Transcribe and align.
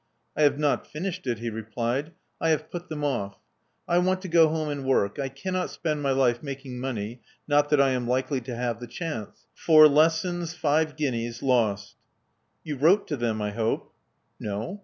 "I 0.35 0.41
have 0.41 0.57
not 0.57 0.87
finished 0.87 1.27
it," 1.27 1.37
he 1.37 1.51
replied: 1.51 2.13
I 2.41 2.49
have 2.49 2.71
put 2.71 2.89
them 2.89 3.03
off. 3.03 3.37
I 3.87 3.99
want 3.99 4.23
to 4.23 4.27
go 4.27 4.47
home 4.49 4.69
and 4.69 4.83
work: 4.83 5.19
I 5.19 5.29
cannot 5.29 5.69
spend 5.69 6.01
my 6.01 6.09
life 6.09 6.41
making 6.41 6.79
money— 6.79 7.21
not 7.47 7.69
that 7.69 7.79
I 7.79 7.91
am 7.91 8.07
likely 8.07 8.41
to 8.41 8.55
have 8.55 8.79
the 8.79 8.87
chance. 8.87 9.45
Four 9.53 9.87
lessons— 9.87 10.55
five 10.55 10.95
guineas— 10.95 11.43
lost." 11.43 11.97
*'You 12.63 12.77
wrote 12.77 13.07
to 13.09 13.15
them, 13.15 13.43
I 13.43 13.51
hope." 13.51 13.83
•*No. 14.41 14.79